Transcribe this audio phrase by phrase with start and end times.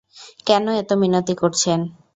[0.47, 1.79] কেন এত মিনতি করছেন?